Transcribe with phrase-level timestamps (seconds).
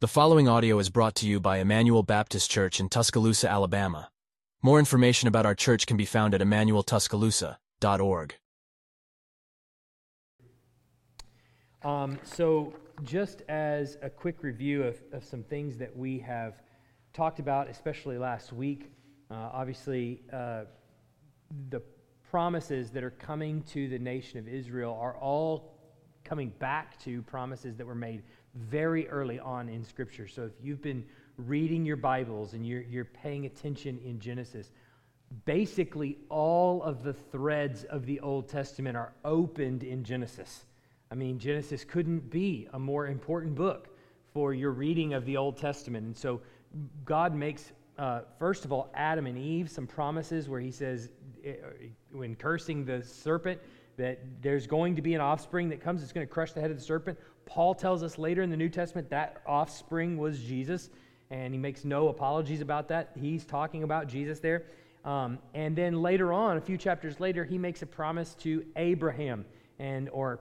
[0.00, 4.10] The following audio is brought to you by Emmanuel Baptist Church in Tuscaloosa, Alabama.
[4.62, 8.34] More information about our church can be found at emmanueltuscaloosa.org.
[11.82, 16.62] Um, so, just as a quick review of, of some things that we have
[17.12, 18.92] talked about, especially last week,
[19.32, 20.62] uh, obviously, uh,
[21.70, 21.82] the
[22.30, 25.74] promises that are coming to the nation of Israel are all
[26.22, 28.22] coming back to promises that were made
[28.54, 30.26] very early on in Scripture.
[30.26, 31.04] So, if you've been
[31.36, 34.70] reading your Bibles and you're, you're paying attention in Genesis,
[35.44, 40.64] basically all of the threads of the Old Testament are opened in Genesis.
[41.10, 43.88] I mean, Genesis couldn't be a more important book
[44.32, 46.06] for your reading of the Old Testament.
[46.06, 46.40] And so
[47.04, 51.10] God makes, uh, first of all, Adam and Eve some promises where he says,
[51.44, 51.54] eh,
[52.12, 53.60] when cursing the serpent,
[53.96, 56.70] that there's going to be an offspring that comes that's going to crush the head
[56.70, 57.18] of the serpent.
[57.48, 60.90] Paul tells us later in the New Testament that offspring was Jesus,
[61.30, 63.10] and he makes no apologies about that.
[63.18, 64.64] He's talking about Jesus there.
[65.04, 69.46] Um, and then later on, a few chapters later, he makes a promise to Abraham,
[69.78, 70.40] and or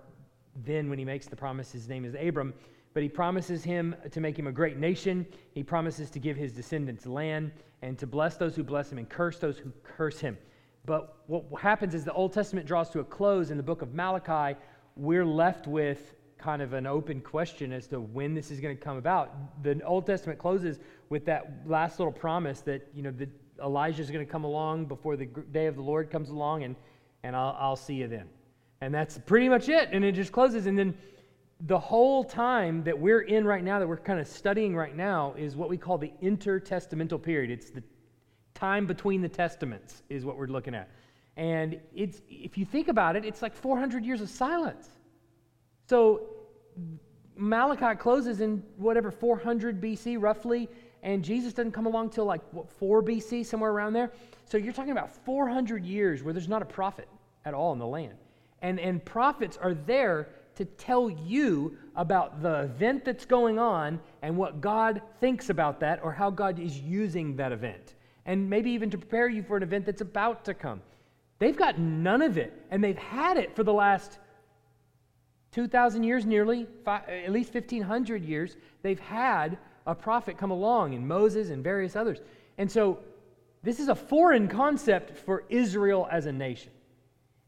[0.66, 2.54] then when he makes the promise, his name is Abram.
[2.94, 5.26] But he promises him to make him a great nation.
[5.54, 9.08] He promises to give his descendants land and to bless those who bless him and
[9.08, 10.38] curse those who curse him.
[10.86, 13.94] But what happens is the Old Testament draws to a close in the book of
[13.94, 14.58] Malachi.
[14.96, 18.82] We're left with kind of an open question as to when this is going to
[18.82, 19.64] come about.
[19.64, 23.30] The Old Testament closes with that last little promise that, you know, that
[23.64, 26.76] Elijah is going to come along before the day of the Lord comes along, and,
[27.24, 28.28] and I'll, I'll see you then.
[28.82, 29.90] And that's pretty much it.
[29.92, 30.68] And it just closes.
[30.68, 30.96] And then
[31.62, 35.34] the whole time that we're in right now, that we're kind of studying right now,
[35.38, 37.50] is what we call the intertestamental period.
[37.50, 37.84] It's the
[38.54, 40.90] time between the testaments, is what we're looking at.
[41.36, 44.90] And it's, if you think about it, it's like 400 years of silence.
[45.88, 46.22] So
[47.36, 50.70] Malachi closes in whatever, 400 BC, roughly,
[51.04, 54.12] and Jesus doesn't come along till like, what, 4 BC, somewhere around there.
[54.46, 57.08] So you're talking about 400 years where there's not a prophet
[57.46, 58.16] at all in the land.
[58.62, 64.36] And, and prophets are there to tell you about the event that's going on and
[64.36, 67.94] what God thinks about that or how God is using that event.
[68.26, 70.82] And maybe even to prepare you for an event that's about to come.
[71.40, 74.18] They've got none of it, and they've had it for the last
[75.58, 78.56] 2,000 years nearly, at least 1,500 years.
[78.84, 79.58] They've had
[79.88, 82.20] a prophet come along, and Moses and various others.
[82.60, 83.00] And so
[83.64, 86.70] this is a foreign concept for Israel as a nation.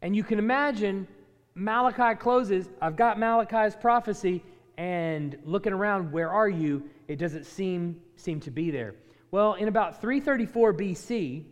[0.02, 1.08] And you can imagine
[1.54, 2.68] Malachi closes.
[2.82, 4.44] I've got Malachi's prophecy,
[4.76, 6.90] and looking around, where are you?
[7.08, 8.96] It doesn't seem, seem to be there.
[9.30, 11.44] Well, in about 334 BC,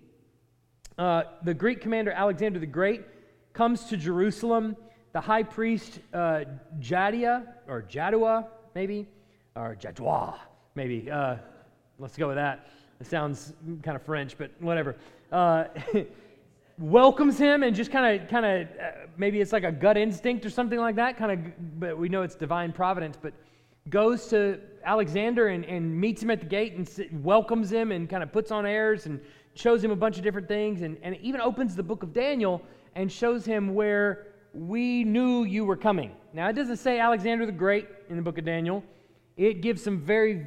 [0.97, 3.03] uh, the Greek commander Alexander the Great
[3.53, 4.75] comes to Jerusalem.
[5.17, 6.43] The high priest uh,
[6.79, 8.45] Jadia, or Jadua,
[8.75, 9.07] maybe,
[9.55, 10.35] or Jadua,
[10.75, 11.09] maybe.
[11.09, 11.37] Uh,
[11.97, 12.67] let's go with that.
[12.99, 14.95] It sounds kind of French, but whatever.
[15.31, 15.63] Uh,
[16.77, 20.45] welcomes him and just kind of kind of uh, maybe it's like a gut instinct
[20.45, 23.33] or something like that kind of but we know it's divine providence but
[23.89, 28.07] goes to alexander and, and meets him at the gate and sit, welcomes him and
[28.07, 29.19] kind of puts on airs and
[29.55, 32.61] shows him a bunch of different things and, and even opens the book of daniel
[32.93, 37.51] and shows him where we knew you were coming now it doesn't say alexander the
[37.51, 38.83] great in the book of daniel
[39.35, 40.45] it gives some very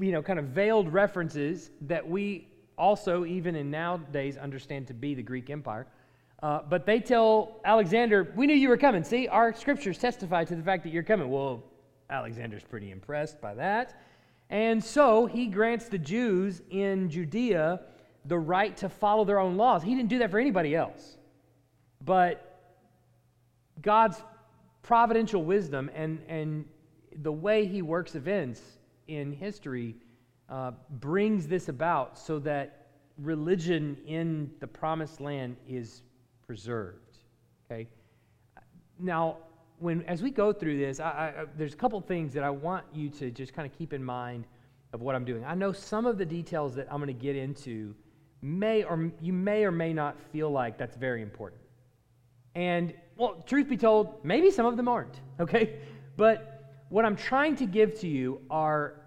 [0.00, 2.48] you know kind of veiled references that we
[2.78, 5.86] also, even in nowadays, understand to be the Greek Empire.
[6.42, 9.02] Uh, but they tell Alexander, We knew you were coming.
[9.02, 11.30] See, our scriptures testify to the fact that you're coming.
[11.30, 11.62] Well,
[12.10, 14.00] Alexander's pretty impressed by that.
[14.50, 17.80] And so he grants the Jews in Judea
[18.26, 19.82] the right to follow their own laws.
[19.82, 21.16] He didn't do that for anybody else.
[22.04, 22.45] But
[23.82, 24.22] God's
[24.82, 26.64] providential wisdom and, and
[27.22, 28.60] the way he works events
[29.08, 29.96] in history
[30.48, 32.86] uh, brings this about so that
[33.18, 36.02] religion in the promised land is
[36.46, 37.18] preserved.
[37.70, 37.88] Okay?
[38.98, 39.38] Now,
[39.78, 42.84] when as we go through this, I, I, there's a couple things that I want
[42.94, 44.46] you to just kind of keep in mind
[44.92, 45.44] of what I'm doing.
[45.44, 47.94] I know some of the details that I'm going to get into
[48.40, 51.60] may or you may or may not feel like that's very important.
[52.54, 55.78] And well, truth be told, maybe some of them aren't, okay?
[56.16, 59.00] But what I'm trying to give to you are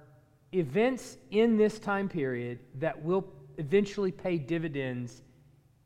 [0.51, 3.25] events in this time period that will
[3.57, 5.21] eventually pay dividends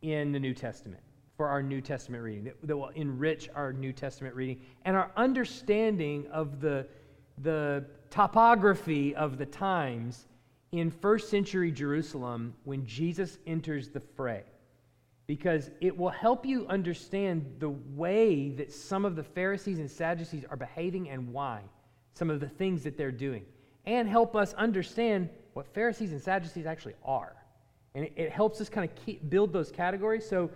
[0.01, 1.01] in the New Testament
[1.35, 5.11] for our New Testament reading, that, that will enrich our New Testament reading and our
[5.17, 6.87] understanding of the,
[7.39, 10.27] the topography of the times
[10.71, 14.43] in first century Jerusalem when Jesus enters the fray.
[15.25, 20.43] Because it will help you understand the way that some of the Pharisees and Sadducees
[20.49, 21.61] are behaving and why,
[22.13, 23.45] some of the things that they're doing.
[23.85, 27.35] and help us understand what Pharisees and Sadducees actually are.
[27.95, 30.27] And it, it helps us kind of keep, build those categories.
[30.27, 30.49] So,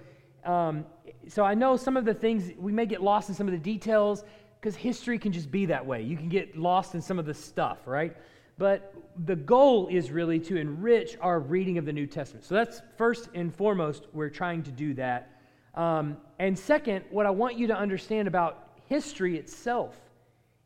[0.45, 0.85] um,
[1.27, 3.59] so I know some of the things, we may get lost in some of the
[3.59, 4.23] details
[4.59, 6.01] because history can just be that way.
[6.01, 8.15] You can get lost in some of the stuff, right?
[8.57, 8.93] But
[9.25, 12.45] the goal is really to enrich our reading of the New Testament.
[12.45, 15.41] So that's first and foremost, we're trying to do that.
[15.75, 19.95] Um, and second, what I want you to understand about history itself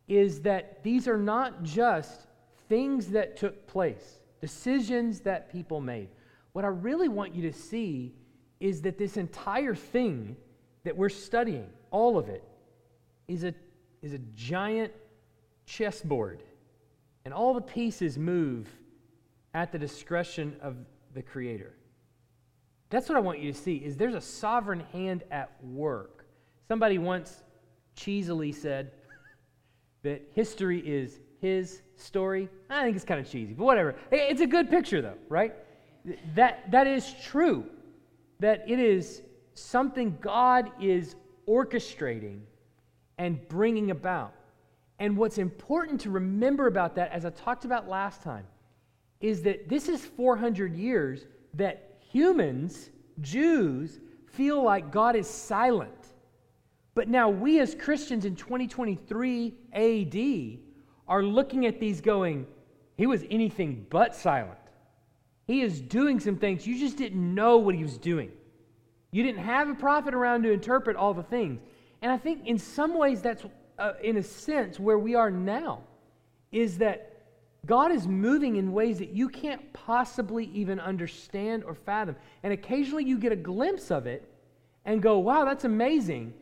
[0.07, 2.27] is that these are not just
[2.69, 6.09] things that took place, decisions that people made.
[6.53, 8.13] What I really want you to see
[8.59, 10.37] is that this entire thing
[10.83, 12.43] that we're studying, all of it,
[13.27, 13.53] is a,
[14.01, 14.93] is a giant
[15.65, 16.43] chessboard.
[17.25, 18.67] And all the pieces move
[19.53, 20.75] at the discretion of
[21.13, 21.73] the Creator.
[22.89, 26.25] That's what I want you to see is there's a sovereign hand at work.
[26.67, 27.43] Somebody once
[27.95, 28.91] cheesily said
[30.03, 32.49] that history is his story.
[32.69, 33.95] I think it's kind of cheesy, but whatever.
[34.11, 35.53] It's a good picture though, right?
[36.35, 37.65] That that is true.
[38.39, 39.21] That it is
[39.53, 41.15] something God is
[41.47, 42.41] orchestrating
[43.17, 44.33] and bringing about.
[45.01, 48.45] And what's important to remember about that, as I talked about last time,
[49.19, 51.25] is that this is 400 years
[51.55, 56.13] that humans, Jews, feel like God is silent.
[56.93, 60.59] But now we as Christians in 2023 AD
[61.07, 62.45] are looking at these going,
[62.95, 64.59] he was anything but silent.
[65.47, 66.67] He is doing some things.
[66.67, 68.29] You just didn't know what he was doing.
[69.09, 71.59] You didn't have a prophet around to interpret all the things.
[72.03, 73.43] And I think in some ways that's,
[73.81, 75.81] uh, in a sense, where we are now,
[76.51, 77.11] is that
[77.65, 82.15] God is moving in ways that you can't possibly even understand or fathom.
[82.43, 84.27] And occasionally you get a glimpse of it
[84.85, 86.33] and go, wow, that's amazing.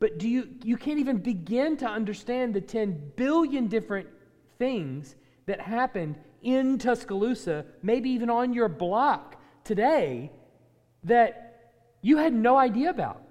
[0.00, 4.08] But do you, you can't even begin to understand the 10 billion different
[4.58, 5.16] things
[5.46, 10.30] that happened in Tuscaloosa, maybe even on your block today,
[11.04, 11.72] that
[12.02, 13.22] you had no idea about,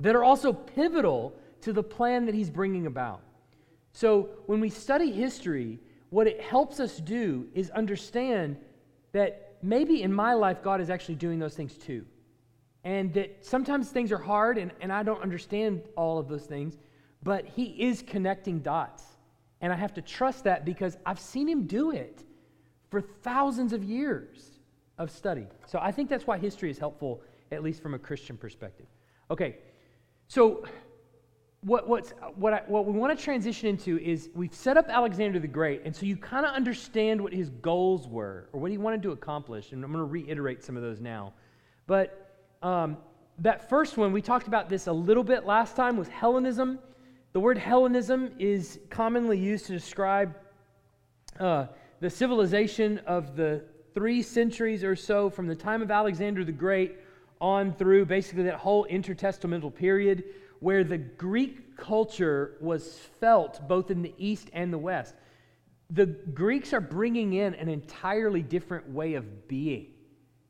[0.00, 3.22] that are also pivotal to the plan that he's bringing about.
[3.92, 5.78] So when we study history,
[6.10, 8.56] what it helps us do is understand
[9.12, 12.04] that maybe in my life, God is actually doing those things too.
[12.84, 16.76] And that sometimes things are hard and, and I don't understand all of those things,
[17.22, 19.04] but He is connecting dots.
[19.60, 22.24] And I have to trust that because I've seen Him do it
[22.90, 24.58] for thousands of years
[24.98, 25.46] of study.
[25.66, 27.22] So I think that's why history is helpful,
[27.52, 28.86] at least from a Christian perspective.
[29.30, 29.58] Okay,
[30.26, 30.64] so
[31.64, 35.38] what, what's, what, I, what we want to transition into is we've set up Alexander
[35.38, 38.78] the Great, and so you kind of understand what his goals were or what he
[38.78, 41.32] wanted to accomplish, and I'm going to reiterate some of those now.
[41.86, 42.96] But um,
[43.38, 46.80] that first one, we talked about this a little bit last time, was Hellenism.
[47.32, 50.34] The word Hellenism is commonly used to describe
[51.38, 51.66] uh,
[52.00, 53.62] the civilization of the
[53.94, 56.96] three centuries or so from the time of Alexander the Great
[57.40, 60.24] on through basically that whole intertestamental period
[60.62, 65.12] where the Greek culture was felt both in the East and the West.
[65.90, 69.88] The Greeks are bringing in an entirely different way of being.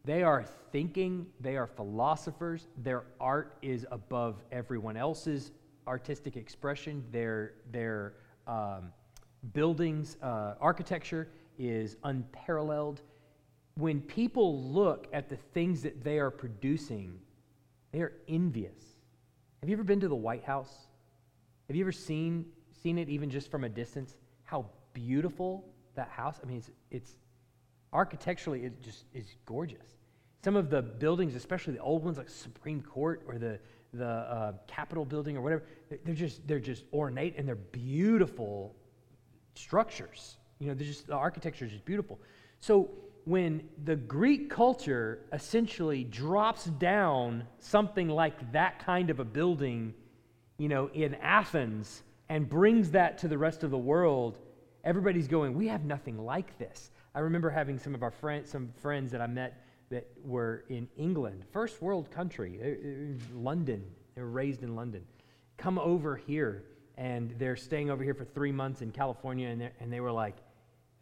[0.05, 5.51] They are thinking, they are philosophers, their art is above everyone else's
[5.89, 8.13] artistic expression, their, their
[8.47, 8.93] um,
[9.55, 11.29] buildings, uh, architecture
[11.59, 13.01] is unparalleled.
[13.77, 17.19] When people look at the things that they are producing,
[17.93, 18.92] they are envious.
[19.63, 20.73] Have you ever been to the White House?
[21.69, 22.47] Have you ever seen,
[22.83, 24.17] seen it even just from a distance?
[24.43, 25.65] How beautiful
[25.95, 26.41] that house.
[26.43, 27.13] I mean, it's, it's
[27.93, 29.87] architecturally, it just is gorgeous.
[30.43, 33.61] Some of the buildings, especially the old ones like Supreme Court or the,
[33.95, 35.63] the uh, Capitol building or whatever,
[36.05, 38.75] they're just, they're just ornate and they're beautiful
[39.55, 40.39] structures.
[40.59, 42.19] You know, they're just, the architecture is just beautiful.
[42.59, 42.91] So
[43.25, 49.95] when the Greek culture essentially drops down something like that kind of a building,
[50.59, 54.39] you know, in Athens and brings that to the rest of the world,
[54.85, 56.91] everybody's going, we have nothing like this.
[57.15, 60.89] I remember having some of our friends, some friends that I met that were in
[60.97, 63.85] England, first world country, uh, uh, London.
[64.15, 65.05] They were raised in London.
[65.59, 66.65] Come over here,
[66.97, 70.37] and they're staying over here for three months in California, and, and they were like,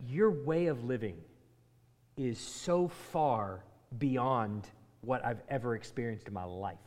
[0.06, 1.16] your way of living
[2.20, 3.64] is so far
[3.98, 4.68] beyond
[5.00, 6.78] what I've ever experienced in my life.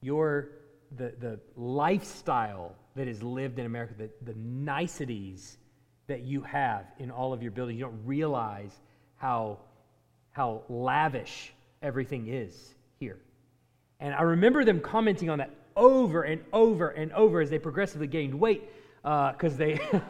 [0.00, 0.48] Your
[0.96, 5.58] the, the lifestyle that is lived in America, the, the niceties
[6.06, 8.72] that you have in all of your buildings, you don't realize
[9.16, 9.58] how,
[10.30, 11.52] how lavish
[11.82, 13.18] everything is here.
[14.00, 18.06] And I remember them commenting on that over and over and over as they progressively
[18.06, 18.64] gained weight
[19.02, 19.80] because uh, they.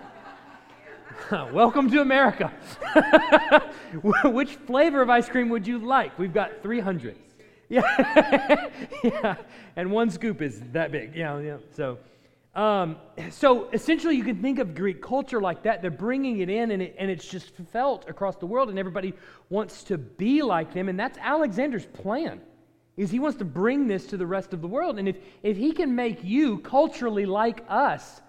[1.31, 2.53] Welcome to America.
[4.25, 6.19] Which flavor of ice cream would you like?
[6.19, 7.17] We've got 300.
[7.71, 8.71] Yeah.
[9.05, 9.37] yeah.
[9.77, 11.15] And one scoop is that big.
[11.15, 11.39] Yeah.
[11.39, 11.59] yeah.
[11.77, 11.99] So,
[12.55, 12.97] um,
[13.31, 15.83] so essentially, you can think of Greek culture like that.
[15.83, 19.13] They're bringing it in, and, it, and it's just felt across the world, and everybody
[19.51, 20.89] wants to be like them.
[20.89, 22.41] And that's Alexander's plan.
[22.97, 24.99] Is he wants to bring this to the rest of the world.
[24.99, 28.23] And if, if he can make you culturally like us,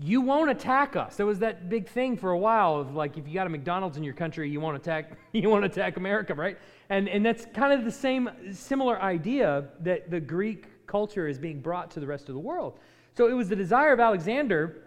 [0.00, 1.16] you won't attack us.
[1.16, 3.96] There was that big thing for a while of like, if you got a McDonald's
[3.96, 6.56] in your country, you won't attack, you won't attack America, right?
[6.88, 11.60] And, and that's kind of the same similar idea that the Greek culture is being
[11.60, 12.78] brought to the rest of the world.
[13.16, 14.84] So it was the desire of Alexander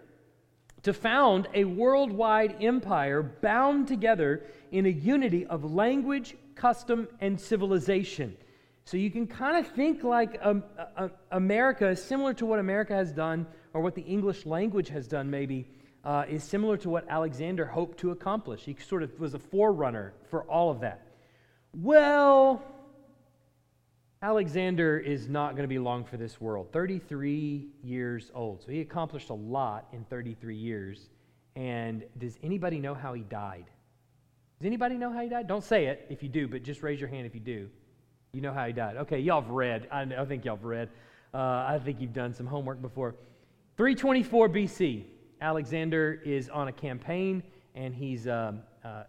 [0.82, 8.36] to found a worldwide empire bound together in a unity of language, custom, and civilization.
[8.84, 10.64] So you can kind of think like um,
[10.96, 15.30] uh, America, similar to what America has done or what the English language has done,
[15.30, 15.68] maybe,
[16.04, 18.62] uh, is similar to what Alexander hoped to accomplish.
[18.64, 21.06] He sort of was a forerunner for all of that.
[21.74, 22.62] Well,
[24.20, 26.68] Alexander is not going to be long for this world.
[26.72, 28.62] 33 years old.
[28.62, 31.08] So he accomplished a lot in 33 years.
[31.56, 33.64] And does anybody know how he died?
[34.60, 35.48] Does anybody know how he died?
[35.48, 37.68] Don't say it if you do, but just raise your hand if you do.
[38.32, 38.96] You know how he died.
[38.96, 39.88] Okay, y'all have read.
[39.90, 40.88] I, I think y'all have read.
[41.34, 43.16] Uh, I think you've done some homework before.
[43.82, 45.02] 324 BC,
[45.40, 47.42] Alexander is on a campaign,
[47.74, 49.02] and he's um, uh,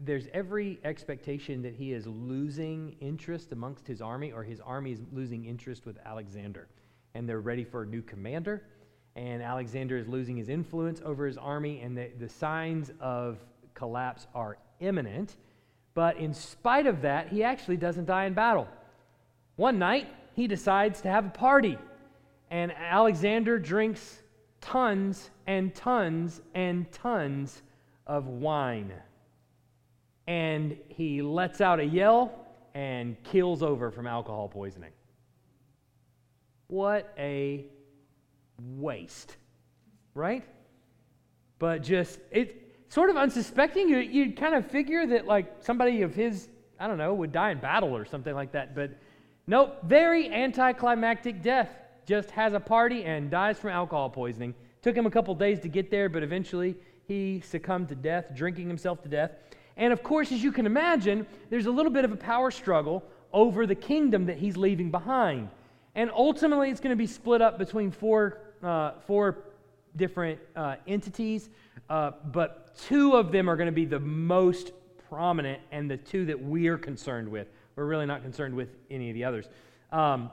[0.00, 5.02] there's every expectation that he is losing interest amongst his army, or his army is
[5.12, 6.68] losing interest with Alexander,
[7.12, 8.62] and they're ready for a new commander.
[9.14, 13.44] And Alexander is losing his influence over his army, and the, the signs of
[13.74, 15.36] collapse are imminent.
[15.92, 18.68] But in spite of that, he actually doesn't die in battle.
[19.56, 21.76] One night, he decides to have a party
[22.52, 24.22] and Alexander drinks
[24.60, 27.62] tons and tons and tons
[28.06, 28.92] of wine.
[30.26, 34.90] And he lets out a yell and kills over from alcohol poisoning.
[36.66, 37.64] What a
[38.76, 39.34] waste,
[40.14, 40.44] right?
[41.58, 42.52] But just, it's
[42.90, 43.88] sort of unsuspecting.
[43.88, 47.52] You, you'd kind of figure that, like, somebody of his, I don't know, would die
[47.52, 48.74] in battle or something like that.
[48.74, 48.90] But
[49.46, 51.70] nope, very anticlimactic death
[52.06, 54.54] just has a party and dies from alcohol poisoning.
[54.82, 58.68] Took him a couple days to get there, but eventually he succumbed to death, drinking
[58.68, 59.32] himself to death.
[59.76, 63.02] And of course, as you can imagine, there's a little bit of a power struggle
[63.32, 65.48] over the kingdom that he's leaving behind.
[65.94, 69.38] And ultimately, it's going to be split up between four, uh, four
[69.96, 71.50] different uh, entities,
[71.90, 74.72] uh, but two of them are going to be the most
[75.08, 77.48] prominent and the two that we're concerned with.
[77.76, 79.48] We're really not concerned with any of the others.
[79.90, 80.30] Um,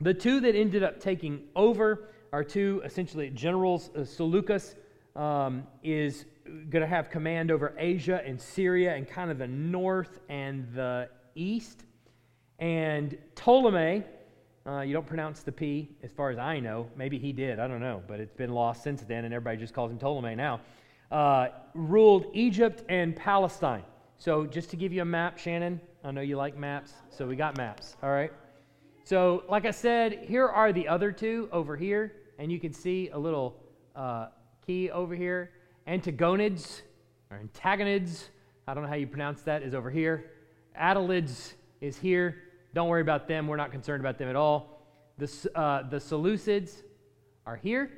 [0.00, 3.90] the two that ended up taking over are two essentially generals.
[3.96, 4.74] Uh, Seleucus
[5.16, 6.24] um, is
[6.70, 11.08] going to have command over Asia and Syria and kind of the north and the
[11.34, 11.84] east.
[12.58, 14.04] And Ptolemy,
[14.66, 16.88] uh, you don't pronounce the P as far as I know.
[16.96, 17.58] Maybe he did.
[17.58, 18.02] I don't know.
[18.06, 20.60] But it's been lost since then, and everybody just calls him Ptolemy now.
[21.10, 23.84] Uh, ruled Egypt and Palestine.
[24.18, 27.36] So, just to give you a map, Shannon, I know you like maps, so we
[27.36, 28.32] got maps, all right?
[29.08, 33.08] So, like I said, here are the other two over here, and you can see
[33.08, 33.56] a little
[33.96, 34.26] uh,
[34.66, 35.52] key over here.
[35.86, 36.82] Antagonids,
[37.30, 38.24] or antagonids,
[38.66, 40.32] I don't know how you pronounce that, is over here.
[40.78, 42.36] Adelids is here.
[42.74, 43.48] Don't worry about them.
[43.48, 44.82] We're not concerned about them at all.
[45.16, 46.82] The, uh, the Seleucids
[47.46, 47.90] are here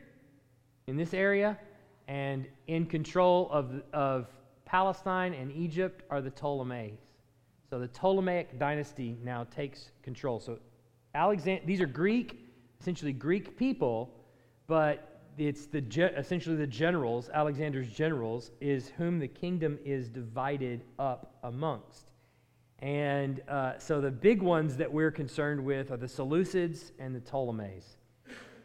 [0.86, 1.58] in this area,
[2.06, 4.28] and in control of, of
[4.64, 6.98] Palestine and Egypt are the Ptolemies.
[7.68, 10.38] So the Ptolemaic dynasty now takes control.
[10.38, 10.60] So
[11.14, 12.38] Alexander, these are Greek,
[12.80, 14.14] essentially Greek people,
[14.66, 15.82] but it's the
[16.16, 22.10] essentially the generals, Alexander's generals, is whom the kingdom is divided up amongst.
[22.80, 27.20] And uh, so the big ones that we're concerned with are the Seleucids and the
[27.20, 27.96] Ptolemies.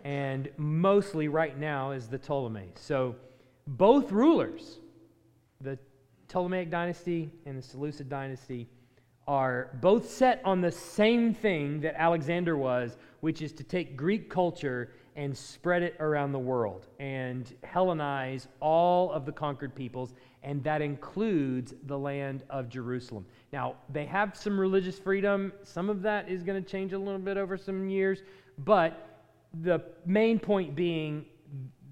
[0.04, 2.76] And mostly right now is the Ptolemies.
[2.76, 3.16] So
[3.68, 4.78] both rulers,
[5.60, 5.78] the
[6.28, 8.68] Ptolemaic dynasty and the Seleucid dynasty,
[9.28, 14.30] are both set on the same thing that Alexander was, which is to take Greek
[14.30, 20.14] culture and spread it around the world and Hellenize all of the conquered peoples,
[20.44, 23.26] and that includes the land of Jerusalem.
[23.54, 25.54] Now, they have some religious freedom.
[25.64, 28.24] Some of that is going to change a little bit over some years,
[28.60, 29.24] but
[29.62, 31.26] the main point being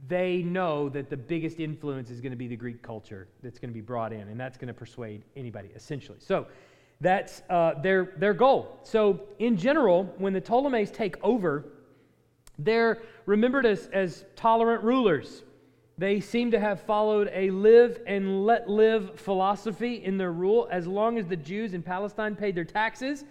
[0.08, 3.70] they know that the biggest influence is going to be the Greek culture that's going
[3.70, 6.18] to be brought in, and that's going to persuade anybody, essentially.
[6.20, 6.46] So,
[7.04, 8.80] that's uh, their, their goal.
[8.84, 11.66] So, in general, when the Ptolemies take over,
[12.58, 15.44] they're remembered as, as tolerant rulers.
[15.98, 20.68] They seem to have followed a live and let live philosophy in their rule.
[20.72, 23.26] As long as the Jews in Palestine paid their taxes,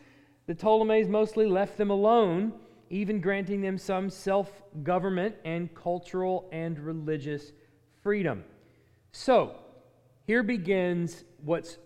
[0.47, 2.53] the Ptolemies mostly left them alone,
[2.91, 7.53] even granting them some self government and cultural and religious
[8.03, 8.45] freedom.
[9.13, 9.57] So,
[10.27, 11.79] here begins what's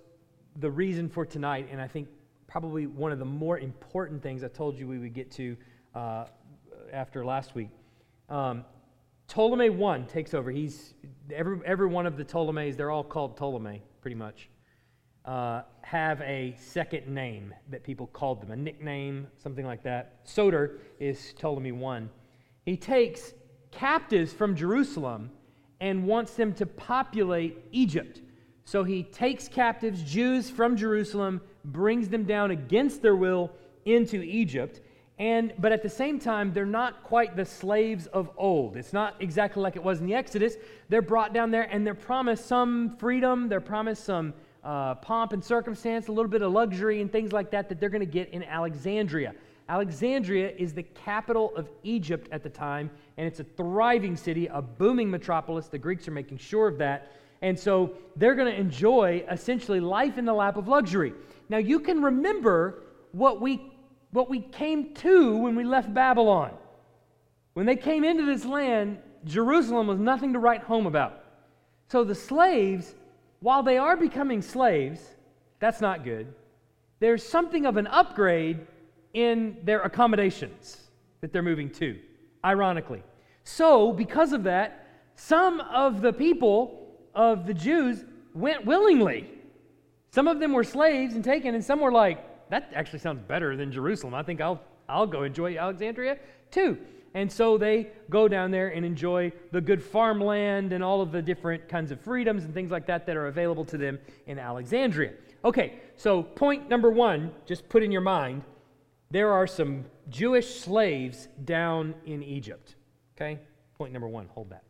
[0.60, 2.08] the reason for tonight, and I think
[2.46, 5.56] probably one of the more important things I told you we would get to
[5.94, 6.24] uh,
[6.92, 7.70] after last week.
[8.28, 8.64] Um,
[9.28, 10.50] Ptolemy I takes over.
[10.50, 10.94] He's
[11.32, 14.48] every, every one of the Ptolemies, they're all called Ptolemy, pretty much,
[15.24, 20.20] uh, have a second name that people called them, a nickname, something like that.
[20.24, 22.02] Soter is Ptolemy I.
[22.64, 23.34] He takes
[23.72, 25.30] captives from Jerusalem
[25.80, 28.20] and wants them to populate Egypt.
[28.66, 33.52] So he takes captives, Jews from Jerusalem, brings them down against their will
[33.84, 34.80] into Egypt.
[35.20, 38.76] And, but at the same time, they're not quite the slaves of old.
[38.76, 40.56] It's not exactly like it was in the Exodus.
[40.88, 45.42] They're brought down there and they're promised some freedom, they're promised some uh, pomp and
[45.42, 48.30] circumstance, a little bit of luxury and things like that that they're going to get
[48.30, 49.32] in Alexandria.
[49.68, 54.60] Alexandria is the capital of Egypt at the time, and it's a thriving city, a
[54.60, 55.68] booming metropolis.
[55.68, 57.12] The Greeks are making sure of that.
[57.42, 61.12] And so they're going to enjoy essentially life in the lap of luxury.
[61.48, 63.72] Now, you can remember what we,
[64.10, 66.52] what we came to when we left Babylon.
[67.54, 71.24] When they came into this land, Jerusalem was nothing to write home about.
[71.88, 72.94] So the slaves,
[73.40, 75.00] while they are becoming slaves,
[75.58, 76.32] that's not good.
[76.98, 78.66] There's something of an upgrade
[79.14, 80.78] in their accommodations
[81.20, 81.98] that they're moving to,
[82.44, 83.02] ironically.
[83.44, 86.85] So, because of that, some of the people
[87.16, 88.04] of the Jews
[88.34, 89.28] went willingly.
[90.10, 93.56] Some of them were slaves and taken, and some were like, that actually sounds better
[93.56, 94.14] than Jerusalem.
[94.14, 96.18] I think I'll, I'll go enjoy Alexandria
[96.52, 96.78] too.
[97.14, 101.22] And so they go down there and enjoy the good farmland and all of the
[101.22, 105.14] different kinds of freedoms and things like that that are available to them in Alexandria.
[105.44, 108.42] Okay, so point number one, just put in your mind
[109.10, 112.74] there are some Jewish slaves down in Egypt.
[113.16, 113.38] Okay?
[113.78, 114.64] Point number one, hold that.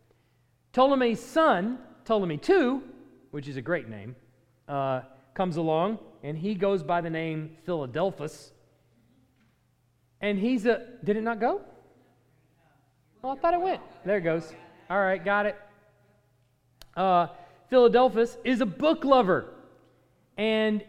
[0.72, 2.80] Ptolemy's son, Ptolemy II,
[3.32, 4.14] which is a great name,
[4.68, 5.02] uh,
[5.34, 8.52] comes along and he goes by the name Philadelphus.
[10.20, 10.86] And he's a.
[11.04, 11.60] Did it not go?
[13.22, 13.82] Oh, I thought it went.
[14.04, 14.54] There it goes.
[14.88, 15.56] All right, got it.
[16.96, 17.26] Uh,
[17.68, 19.52] Philadelphus is a book lover.
[20.38, 20.82] And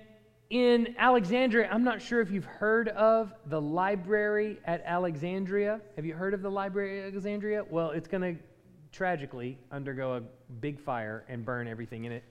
[0.50, 5.82] in Alexandria, I'm not sure if you've heard of the library at Alexandria.
[5.96, 7.66] Have you heard of the library at Alexandria?
[7.70, 8.42] Well, it's going to
[8.92, 10.22] tragically undergo a
[10.60, 12.24] big fire and burn everything in it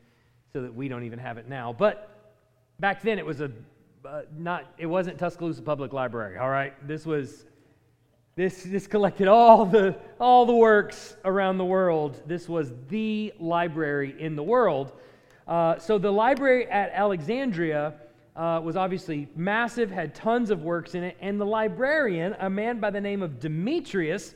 [0.53, 1.73] so that we don't even have it now.
[1.73, 2.11] But
[2.81, 3.51] back then it was a
[4.05, 6.75] uh, not it wasn't Tuscaloosa Public Library, all right?
[6.87, 7.47] This was
[8.37, 12.23] this this collected all the all the works around the world.
[12.27, 14.93] This was the library in the world.
[15.49, 17.95] Uh, so the library at Alexandria
[18.37, 22.79] uh, was obviously massive, had tons of works in it, and the librarian, a man
[22.79, 24.35] by the name of Demetrius,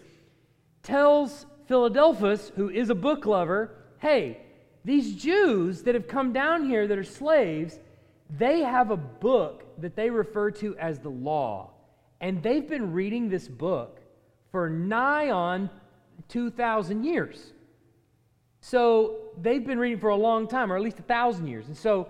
[0.83, 4.39] tells Philadelphus, who is a book lover, hey,
[4.85, 7.79] these Jews that have come down here that are slaves,
[8.29, 11.71] they have a book that they refer to as the law.
[12.21, 14.01] And they've been reading this book
[14.51, 15.71] for nigh on
[16.27, 17.53] 2,000 years.
[18.61, 21.69] So they've been reading for a long time, or at least a thousand years.
[21.69, 22.09] And so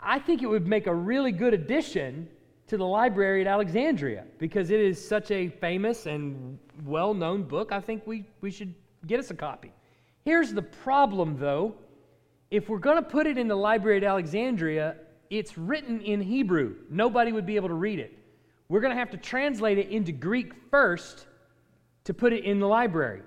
[0.00, 2.28] I think it would make a really good addition
[2.72, 7.70] to the library at Alexandria because it is such a famous and well known book.
[7.70, 8.74] I think we, we should
[9.06, 9.70] get us a copy.
[10.24, 11.74] Here's the problem, though.
[12.50, 14.96] If we're going to put it in the library at Alexandria,
[15.28, 16.76] it's written in Hebrew.
[16.88, 18.16] Nobody would be able to read it.
[18.70, 21.26] We're going to have to translate it into Greek first
[22.04, 23.20] to put it in the library.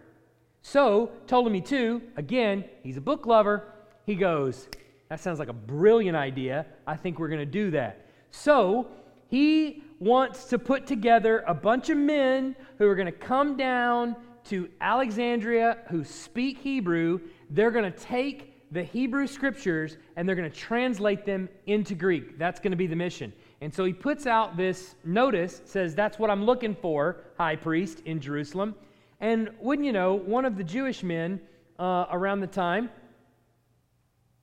[0.63, 3.71] So, Ptolemy II, again, he's a book lover.
[4.08, 4.67] He goes,
[5.10, 6.65] that sounds like a brilliant idea.
[6.88, 8.08] I think we're going to do that.
[8.31, 8.88] So,
[9.27, 14.15] he wants to put together a bunch of men who are going to come down
[14.45, 17.19] to Alexandria who speak Hebrew.
[17.49, 22.38] They're going to take the Hebrew scriptures and they're going to translate them into Greek.
[22.38, 23.33] That's going to be the mission.
[23.61, 28.01] And so he puts out this notice, says, That's what I'm looking for, high priest
[28.05, 28.75] in Jerusalem.
[29.19, 31.39] And wouldn't you know, one of the Jewish men
[31.79, 32.89] uh, around the time,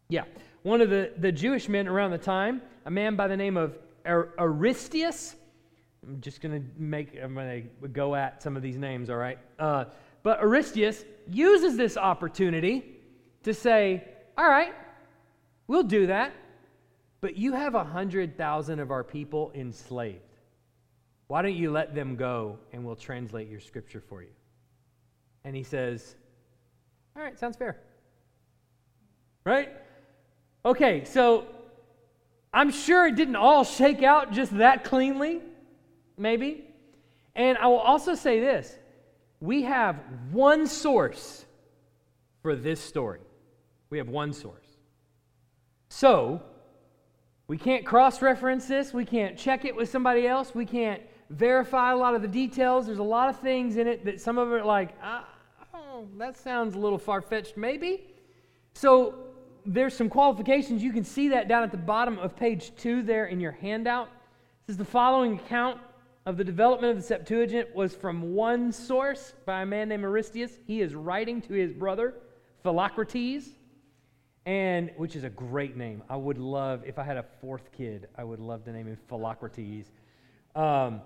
[0.08, 0.24] yeah,
[0.62, 3.78] one of the, the Jewish men around the time, a man by the name of
[4.04, 5.34] Aristeas.
[6.06, 9.16] I'm just going to make, I'm going to go at some of these names, all
[9.16, 9.38] right?
[9.58, 9.84] Uh,
[10.22, 13.00] but Aristeas uses this opportunity
[13.44, 14.04] to say,
[14.36, 14.74] all right,
[15.66, 16.32] we'll do that,
[17.20, 20.20] but you have a 100,000 of our people enslaved.
[21.28, 24.28] Why don't you let them go and we'll translate your scripture for you?
[25.44, 26.14] And he says,
[27.16, 27.78] All right, sounds fair.
[29.44, 29.70] Right?
[30.64, 31.46] Okay, so
[32.52, 35.40] I'm sure it didn't all shake out just that cleanly,
[36.18, 36.64] maybe.
[37.34, 38.76] And I will also say this
[39.40, 41.44] we have one source
[42.42, 43.20] for this story.
[43.90, 44.66] We have one source.
[45.88, 46.42] So,
[47.48, 48.94] we can't cross reference this.
[48.94, 50.54] We can't check it with somebody else.
[50.54, 52.86] We can't verify a lot of the details.
[52.86, 55.28] There's a lot of things in it that some of it are like, ah,
[55.74, 58.04] oh, that sounds a little far fetched, maybe.
[58.74, 59.31] So,
[59.64, 60.82] there's some qualifications.
[60.82, 64.08] You can see that down at the bottom of page two there in your handout.
[64.68, 65.80] Is the following account
[66.24, 70.58] of the development of the Septuagint was from one source by a man named Aristeas.
[70.66, 72.14] He is writing to his brother,
[72.62, 73.50] Philocrates,
[74.46, 76.02] and which is a great name.
[76.08, 78.96] I would love, if I had a fourth kid, I would love to name him
[79.08, 79.90] Philocrates.
[80.54, 81.00] Um,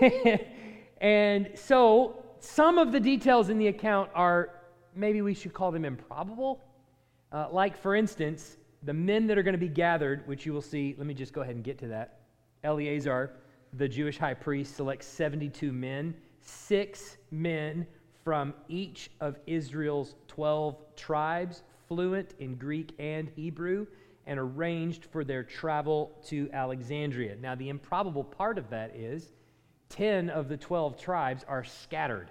[1.00, 4.50] and so some of the details in the account are
[4.94, 6.60] maybe we should call them improbable
[7.34, 10.62] uh, like, for instance, the men that are going to be gathered, which you will
[10.62, 12.20] see, let me just go ahead and get to that.
[12.62, 13.32] Eleazar,
[13.72, 17.88] the Jewish high priest, selects 72 men, six men
[18.22, 23.88] from each of Israel's 12 tribes, fluent in Greek and Hebrew,
[24.26, 27.34] and arranged for their travel to Alexandria.
[27.34, 29.32] Now, the improbable part of that is
[29.88, 32.30] 10 of the 12 tribes are scattered.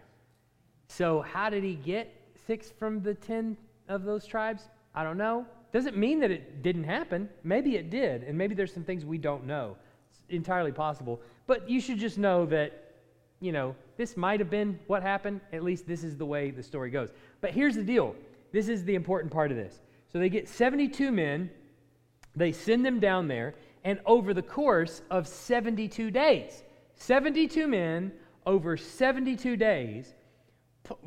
[0.87, 2.09] So, how did he get
[2.47, 3.57] six from the 10
[3.89, 4.69] of those tribes?
[4.95, 5.45] I don't know.
[5.71, 7.29] Doesn't mean that it didn't happen.
[7.43, 9.75] Maybe it did, and maybe there's some things we don't know.
[10.11, 11.19] It's entirely possible.
[11.47, 12.93] But you should just know that,
[13.39, 15.41] you know, this might have been what happened.
[15.51, 17.09] At least this is the way the story goes.
[17.41, 18.15] But here's the deal
[18.51, 19.81] this is the important part of this.
[20.11, 21.49] So they get 72 men,
[22.35, 26.63] they send them down there, and over the course of 72 days,
[26.95, 28.11] 72 men
[28.45, 30.13] over 72 days,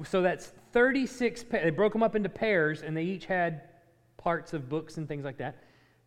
[0.04, 3.62] so that's 36, they broke them up into pairs, and they each had
[4.26, 5.62] parts of books and things like that.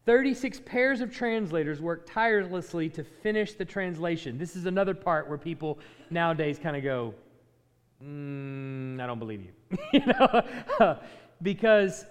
[0.05, 4.37] 36 pairs of translators worked tirelessly to finish the translation.
[4.37, 5.79] This is another part where people
[6.09, 7.13] nowadays kind of go,
[8.03, 9.77] mm, I don't believe you.
[9.93, 10.97] you know?
[11.43, 12.05] because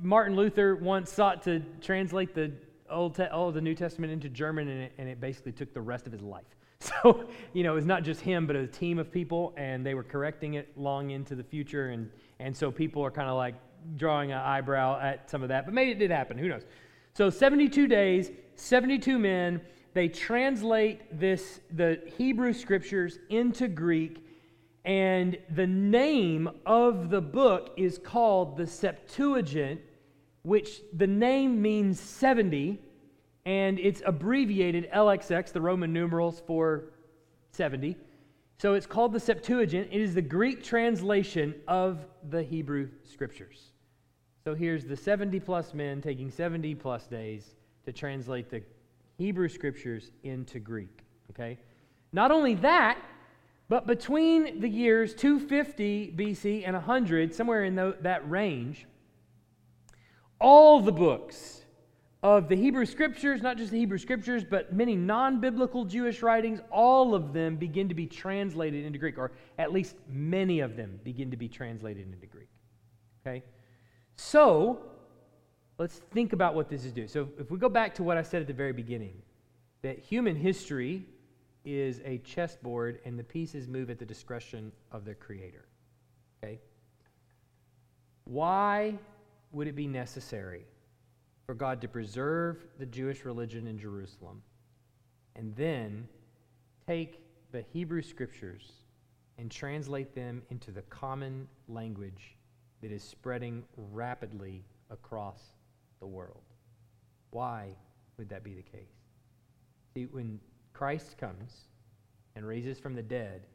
[0.00, 2.50] Martin Luther once sought to translate the
[2.90, 6.08] Old, Te- the New Testament into German, and it, and it basically took the rest
[6.08, 6.42] of his life.
[6.80, 10.02] So, you know, it's not just him, but a team of people, and they were
[10.02, 11.90] correcting it long into the future.
[11.90, 13.54] And, and so people are kind of like,
[13.96, 16.38] drawing an eyebrow at some of that, but maybe it did happen.
[16.38, 16.62] Who knows?
[17.14, 19.60] So 72 days, 72 men.
[19.92, 24.26] They translate this the Hebrew scriptures into Greek,
[24.84, 29.80] and the name of the book is called the Septuagint,
[30.42, 32.80] which the name means 70,
[33.46, 36.86] and it's abbreviated LXX, the Roman numerals for
[37.52, 37.96] 70.
[38.58, 39.88] So it's called the Septuagint.
[39.92, 43.73] It is the Greek translation of the Hebrew scriptures.
[44.44, 47.54] So here's the 70 plus men taking 70 plus days
[47.86, 48.62] to translate the
[49.16, 51.00] Hebrew scriptures into Greek.
[51.30, 51.58] Okay?
[52.12, 52.98] Not only that,
[53.70, 58.86] but between the years 250 BC and 100, somewhere in the, that range,
[60.38, 61.62] all the books
[62.22, 66.60] of the Hebrew scriptures, not just the Hebrew scriptures, but many non biblical Jewish writings,
[66.70, 71.00] all of them begin to be translated into Greek, or at least many of them
[71.02, 72.48] begin to be translated into Greek.
[73.26, 73.42] Okay?
[74.16, 74.80] So,
[75.78, 77.08] let's think about what this is doing.
[77.08, 79.20] So, if we go back to what I said at the very beginning,
[79.82, 81.04] that human history
[81.64, 85.66] is a chessboard and the pieces move at the discretion of their creator.
[86.42, 86.60] Okay?
[88.24, 88.98] Why
[89.52, 90.64] would it be necessary
[91.46, 94.42] for God to preserve the Jewish religion in Jerusalem
[95.36, 96.08] and then
[96.86, 97.20] take
[97.52, 98.72] the Hebrew scriptures
[99.38, 102.36] and translate them into the common language
[102.84, 105.40] that is spreading rapidly across
[106.00, 106.42] the world.
[107.30, 107.74] Why
[108.18, 108.92] would that be the case?
[109.94, 110.38] See, when
[110.74, 111.62] Christ comes
[112.36, 113.46] and raises from the dead,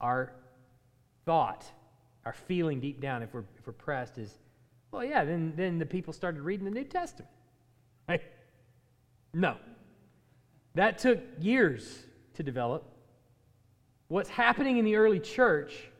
[0.00, 0.32] our
[1.26, 1.66] thought,
[2.24, 4.38] our feeling deep down, if we're, if we're pressed, is,
[4.90, 7.30] well, yeah, then, then the people started reading the New Testament.
[8.08, 8.22] Right?
[9.34, 9.56] No.
[10.76, 12.84] That took years to develop.
[14.08, 15.91] What's happening in the early church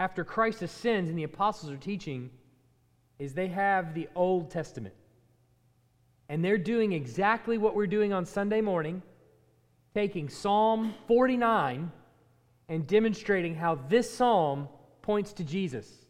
[0.00, 2.30] after Christ ascends and the apostles are teaching
[3.18, 4.94] is they have the Old Testament.
[6.30, 9.02] And they're doing exactly what we're doing on Sunday morning,
[9.94, 11.92] taking Psalm 49
[12.70, 14.68] and demonstrating how this psalm
[15.02, 16.06] points to Jesus.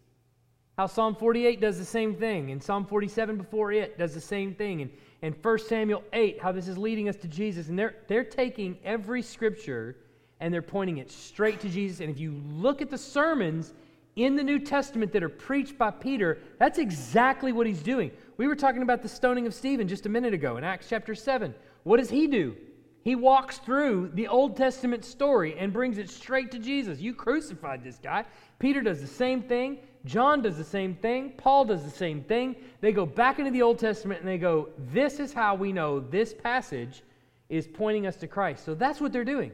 [0.78, 4.54] How Psalm 48 does the same thing, and Psalm 47 before it does the same
[4.54, 7.68] thing, and, and 1 Samuel 8, how this is leading us to Jesus.
[7.68, 9.96] And they're, they're taking every scripture
[10.40, 12.00] and they're pointing it straight to Jesus.
[12.00, 13.74] And if you look at the sermons
[14.16, 18.10] in the New Testament that are preached by Peter, that's exactly what he's doing.
[18.36, 21.14] We were talking about the stoning of Stephen just a minute ago in Acts chapter
[21.14, 21.54] 7.
[21.84, 22.56] What does he do?
[23.02, 27.00] He walks through the Old Testament story and brings it straight to Jesus.
[27.00, 28.24] You crucified this guy.
[28.58, 29.78] Peter does the same thing.
[30.04, 31.32] John does the same thing.
[31.36, 32.56] Paul does the same thing.
[32.80, 36.00] They go back into the Old Testament and they go, This is how we know
[36.00, 37.02] this passage
[37.48, 38.64] is pointing us to Christ.
[38.64, 39.52] So that's what they're doing.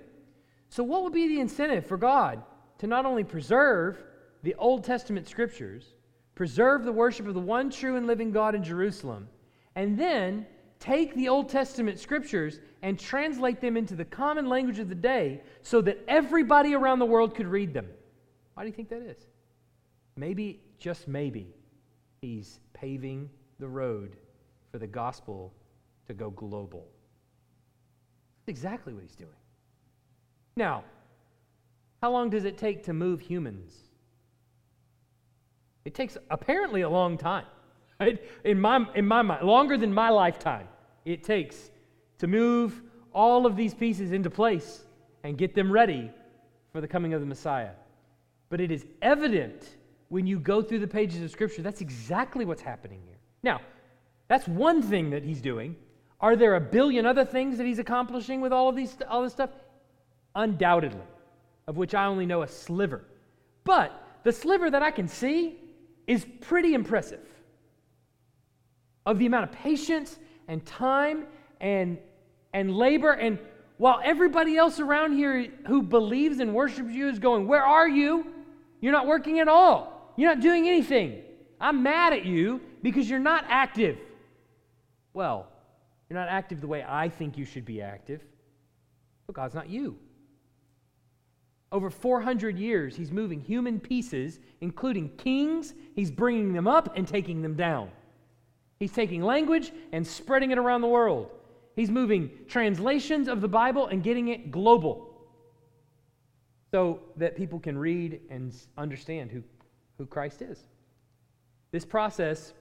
[0.69, 2.43] So, what would be the incentive for God
[2.79, 4.03] to not only preserve
[4.43, 5.95] the Old Testament scriptures,
[6.35, 9.29] preserve the worship of the one true and living God in Jerusalem,
[9.75, 10.47] and then
[10.79, 15.41] take the Old Testament scriptures and translate them into the common language of the day
[15.63, 17.89] so that everybody around the world could read them?
[18.55, 19.27] Why do you think that is?
[20.17, 21.55] Maybe, just maybe,
[22.21, 24.17] he's paving the road
[24.71, 25.53] for the gospel
[26.07, 26.87] to go global.
[28.39, 29.31] That's exactly what he's doing.
[30.57, 30.85] Now,
[32.01, 33.75] how long does it take to move humans?
[35.85, 37.47] It takes apparently a long time.
[37.99, 38.23] Right?
[38.45, 40.69] In, my, in my mind, longer than my lifetime,
[41.07, 41.71] it takes
[42.19, 42.83] to move
[43.15, 44.85] all of these pieces into place
[45.25, 46.11] and get them ready
[46.75, 47.71] for the coming of the Messiah.
[48.51, 49.77] But it is evident
[50.09, 53.17] when you go through the pages of Scripture, that's exactly what's happening here.
[53.43, 53.63] Now,
[54.29, 55.75] that's one thing that he's doing.
[56.21, 59.33] Are there a billion other things that he's accomplishing with all of these all this
[59.33, 59.49] stuff?
[60.37, 61.01] Undoubtedly,
[61.67, 63.03] of which I only know a sliver.
[63.65, 63.91] But
[64.23, 65.57] the sliver that I can see
[66.07, 67.27] is pretty impressive.
[69.05, 71.27] Of the amount of patience and time
[71.61, 71.99] and
[72.53, 73.39] and labor and
[73.79, 78.27] while everybody else around here who believes and worships you is going, Where are you?
[78.81, 80.13] You're not working at all.
[80.17, 81.23] You're not doing anything.
[81.61, 83.99] I'm mad at you because you're not active.
[85.13, 85.49] Well,
[86.09, 88.23] you're not active the way I think you should be active.
[89.27, 89.99] But God's not you.
[91.73, 95.75] Over 400 years, he's moving human pieces, including kings.
[95.95, 97.91] He's bringing them up and taking them down.
[98.79, 101.31] He's taking language and spreading it around the world.
[101.75, 105.13] He's moving translations of the Bible and getting it global
[106.71, 109.43] so that people can read and understand who
[109.99, 110.59] who Christ is.
[111.73, 112.53] This process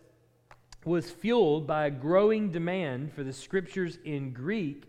[0.84, 4.84] was fueled by a growing demand for the scriptures in Greek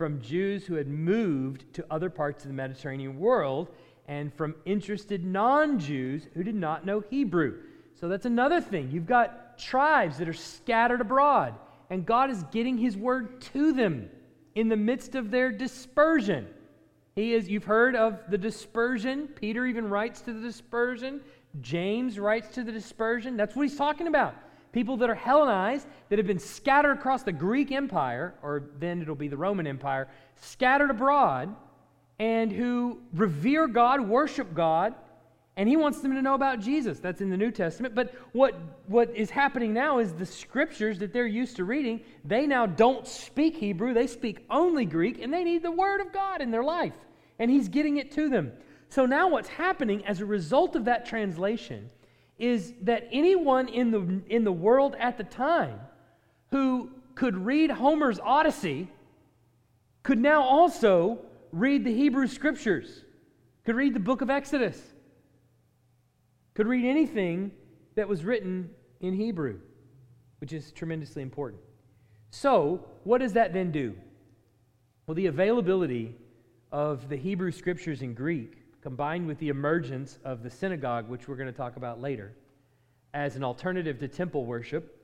[0.00, 3.68] from Jews who had moved to other parts of the Mediterranean world
[4.08, 7.58] and from interested non Jews who did not know Hebrew.
[8.00, 8.90] So that's another thing.
[8.90, 11.54] You've got tribes that are scattered abroad,
[11.90, 14.08] and God is getting his word to them
[14.54, 16.46] in the midst of their dispersion.
[17.14, 19.28] He is, you've heard of the dispersion.
[19.28, 21.20] Peter even writes to the dispersion.
[21.60, 23.36] James writes to the dispersion.
[23.36, 24.34] That's what he's talking about.
[24.72, 29.14] People that are Hellenized, that have been scattered across the Greek Empire, or then it'll
[29.14, 30.08] be the Roman Empire,
[30.40, 31.54] scattered abroad,
[32.18, 34.94] and who revere God, worship God,
[35.56, 37.00] and he wants them to know about Jesus.
[37.00, 37.94] That's in the New Testament.
[37.94, 38.54] But what,
[38.86, 43.06] what is happening now is the scriptures that they're used to reading, they now don't
[43.06, 46.62] speak Hebrew, they speak only Greek, and they need the Word of God in their
[46.62, 46.94] life.
[47.38, 48.52] And he's getting it to them.
[48.88, 51.90] So now what's happening as a result of that translation
[52.40, 55.78] is that anyone in the, in the world at the time
[56.50, 58.88] who could read Homer's Odyssey
[60.02, 61.18] could now also
[61.52, 63.04] read the Hebrew scriptures,
[63.66, 64.80] could read the book of Exodus,
[66.54, 67.52] could read anything
[67.94, 69.60] that was written in Hebrew,
[70.38, 71.60] which is tremendously important.
[72.30, 73.94] So, what does that then do?
[75.06, 76.14] Well, the availability
[76.72, 81.36] of the Hebrew scriptures in Greek combined with the emergence of the synagogue, which we're
[81.36, 82.32] going to talk about later,
[83.12, 84.96] as an alternative to temple worship,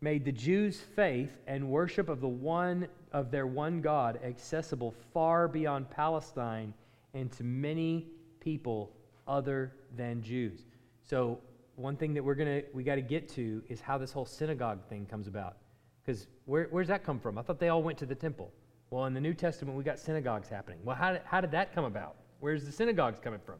[0.00, 5.46] made the Jews' faith and worship of the one of their one God accessible far
[5.48, 6.74] beyond Palestine
[7.14, 8.08] and to many
[8.40, 8.92] people
[9.28, 10.66] other than Jews.
[11.04, 11.38] So,
[11.76, 14.80] one thing that we're gonna we got to get to is how this whole synagogue
[14.88, 15.56] thing comes about.
[16.04, 17.38] Because where, where's that come from?
[17.38, 18.52] I thought they all went to the temple.
[18.90, 20.80] Well, in the New Testament, we got synagogues happening.
[20.84, 22.16] Well, how did, how did that come about?
[22.42, 23.54] Where's the synagogues coming from?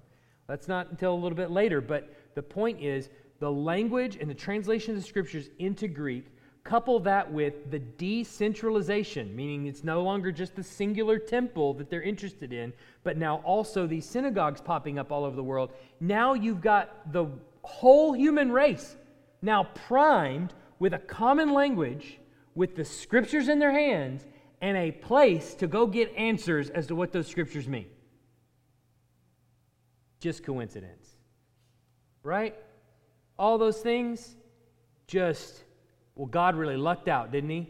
[0.49, 4.35] That's not until a little bit later, but the point is the language and the
[4.35, 6.27] translation of the scriptures into Greek,
[6.65, 12.03] couple that with the decentralization, meaning it's no longer just the singular temple that they're
[12.03, 12.73] interested in,
[13.05, 15.71] but now also these synagogues popping up all over the world.
[16.01, 17.27] Now you've got the
[17.63, 18.97] whole human race
[19.43, 22.19] now primed with a common language,
[22.57, 24.27] with the scriptures in their hands,
[24.61, 27.87] and a place to go get answers as to what those scriptures mean
[30.23, 31.17] just coincidence.
[32.23, 32.57] Right?
[33.39, 34.37] All those things,
[35.09, 35.65] just,
[36.15, 37.69] well, God really lucked out, didn't He?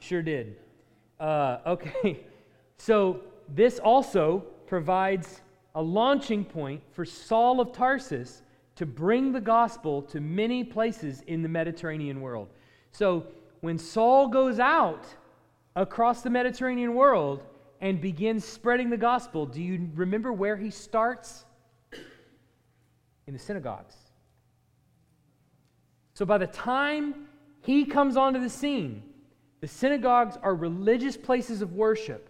[0.00, 0.56] Sure did.
[1.20, 2.26] Uh, okay,
[2.76, 5.42] so this also provides
[5.76, 8.42] a launching point for Saul of Tarsus
[8.74, 12.48] to bring the gospel to many places in the Mediterranean world.
[12.90, 13.26] So
[13.60, 15.04] when Saul goes out
[15.76, 17.42] across the Mediterranean world
[17.82, 21.44] and begins spreading the gospel, do you remember where he starts?
[23.26, 23.94] In the synagogues.
[26.14, 27.26] So by the time
[27.60, 29.02] he comes onto the scene,
[29.60, 32.28] the synagogues are religious places of worship.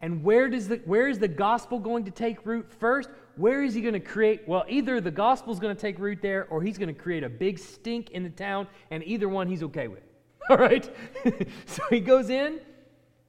[0.00, 3.08] And where, does the, where is the gospel going to take root first?
[3.36, 4.46] Where is he going to create?
[4.46, 7.24] Well, either the gospel is going to take root there or he's going to create
[7.24, 10.02] a big stink in the town, and either one he's okay with.
[10.50, 10.88] All right?
[11.66, 12.60] so he goes in,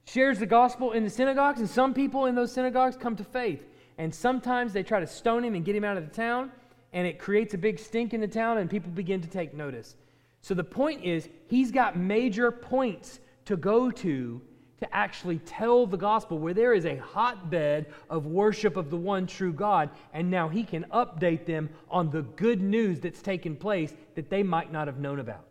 [0.06, 3.66] shares the gospel in the synagogues, and some people in those synagogues come to faith.
[3.98, 6.52] And sometimes they try to stone him and get him out of the town,
[6.92, 9.96] and it creates a big stink in the town, and people begin to take notice.
[10.42, 14.40] So the point is, he's got major points to go to
[14.78, 19.26] to actually tell the gospel where there is a hotbed of worship of the one
[19.26, 23.94] true God, and now he can update them on the good news that's taken place
[24.14, 25.48] that they might not have known about.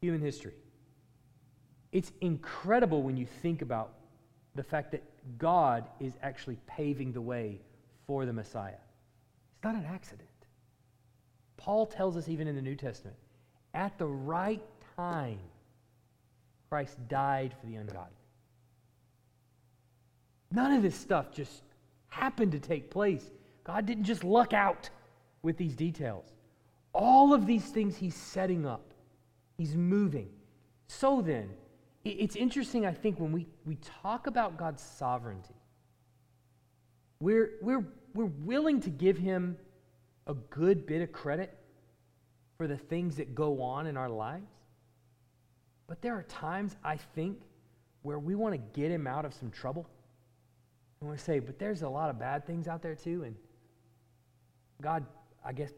[0.00, 0.54] Human history.
[1.92, 3.94] It's incredible when you think about
[4.54, 5.02] the fact that
[5.38, 7.60] God is actually paving the way
[8.06, 8.74] for the Messiah.
[9.54, 10.28] It's not an accident.
[11.56, 13.16] Paul tells us, even in the New Testament,
[13.74, 14.62] at the right
[14.96, 15.38] time,
[16.68, 18.10] Christ died for the ungodly.
[20.52, 21.62] None of this stuff just
[22.08, 23.30] happened to take place.
[23.64, 24.90] God didn't just luck out
[25.42, 26.26] with these details.
[26.92, 28.94] All of these things he's setting up,
[29.58, 30.28] he's moving.
[30.88, 31.50] So then,
[32.18, 35.54] it's interesting, I think, when we, we talk about God's sovereignty,
[37.20, 39.56] we're, we're, we're willing to give him
[40.26, 41.56] a good bit of credit
[42.56, 44.50] for the things that go on in our lives.
[45.86, 47.40] But there are times, I think,
[48.02, 49.86] where we want to get him out of some trouble.
[51.00, 53.24] Want to say, but there's a lot of bad things out there too.
[53.24, 53.34] And
[54.82, 55.06] God,
[55.42, 55.72] I guess,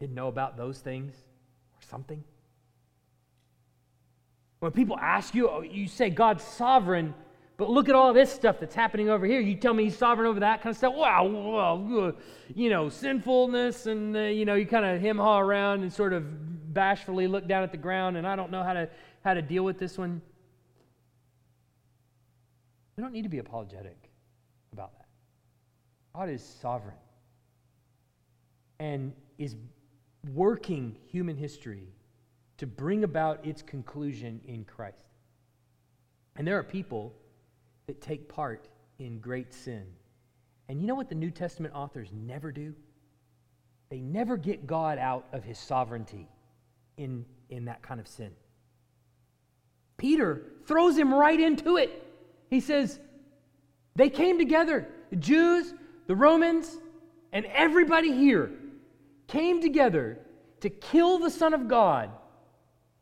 [0.00, 2.22] didn't know about those things or something.
[4.60, 7.14] When people ask you, oh, you say God's sovereign,
[7.56, 9.40] but look at all this stuff that's happening over here.
[9.40, 10.94] You tell me he's sovereign over that kind of stuff.
[10.94, 12.12] Wow, well,
[12.54, 16.12] you know, sinfulness, and uh, you know, you kind of hem haw around and sort
[16.12, 16.24] of
[16.72, 18.88] bashfully look down at the ground, and I don't know how to
[19.24, 20.22] how to deal with this one.
[22.96, 24.10] We don't need to be apologetic
[24.72, 25.06] about that.
[26.14, 26.96] God is sovereign
[28.80, 29.56] and is
[30.32, 31.88] working human history
[32.58, 35.04] to bring about its conclusion in Christ.
[36.36, 37.14] And there are people
[37.86, 38.68] that take part
[38.98, 39.86] in great sin.
[40.68, 42.74] And you know what the New Testament authors never do?
[43.90, 46.28] They never get God out of his sovereignty
[46.96, 48.32] in, in that kind of sin.
[49.96, 52.04] Peter throws him right into it.
[52.50, 53.00] He says,
[53.96, 55.74] They came together, the Jews,
[56.06, 56.76] the Romans,
[57.32, 58.50] and everybody here
[59.26, 60.18] came together
[60.60, 62.10] to kill the Son of God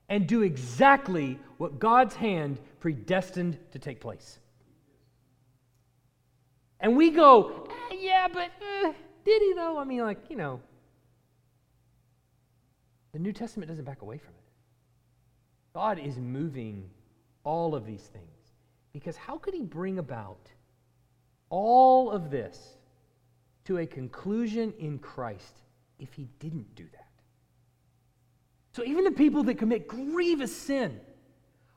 [0.08, 4.38] and do exactly what God's hand predestined to take place.
[6.80, 8.92] And we go, eh, yeah, but eh,
[9.24, 9.78] did he though?
[9.78, 10.60] I mean, like, you know,
[13.12, 14.46] the New Testament doesn't back away from it.
[15.72, 16.88] God is moving
[17.44, 18.26] all of these things.
[18.92, 20.50] Because how could he bring about
[21.48, 22.76] all of this
[23.64, 25.62] to a conclusion in Christ
[25.98, 27.05] if he didn't do that?
[28.76, 31.00] So even the people that commit grievous sin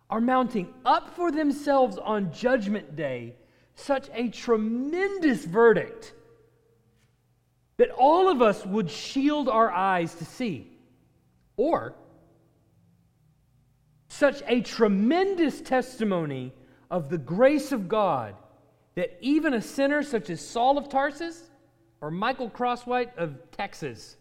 [0.10, 3.36] are mounting up for themselves on Judgment Day
[3.74, 6.14] such a tremendous verdict
[7.78, 10.78] that all of us would shield our eyes to see.
[11.56, 11.96] Or
[14.10, 16.54] such a tremendous testimony
[16.92, 18.36] of the grace of God
[18.96, 21.50] that even a sinner such as Saul of Tarsus
[22.02, 24.18] or Michael Crosswhite of Texas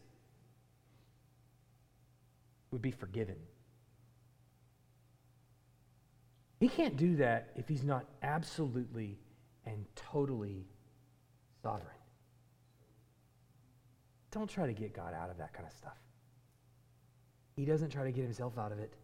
[2.70, 3.37] would be forgiven.
[6.61, 9.18] He can't do that if he's not absolutely
[9.64, 10.66] and totally
[11.62, 11.94] sovereign.
[14.30, 15.97] Don't try to get God out of that kind of stuff.
[17.57, 18.95] He doesn't try to get himself out of it.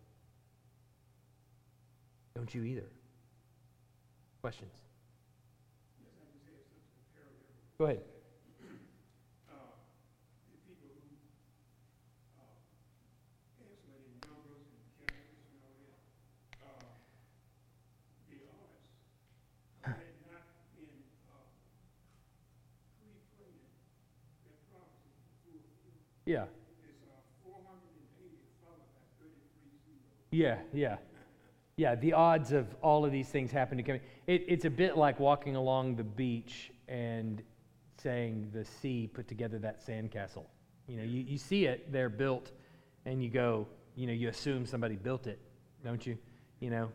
[2.34, 2.91] Don't you either?
[4.43, 4.74] Questions?
[7.78, 8.03] Go ahead.
[26.27, 26.45] Yeah.
[30.31, 30.97] Yeah, yeah.
[31.77, 33.87] Yeah, the odds of all of these things happening.
[33.89, 37.43] It, it's a bit like walking along the beach and
[38.01, 40.45] saying the sea put together that sandcastle.
[40.87, 42.53] You know, you, you see it, they're built,
[43.07, 43.66] and you go,
[43.97, 45.39] you know, you assume somebody built it,
[45.85, 46.18] don't you?
[46.61, 46.89] You know,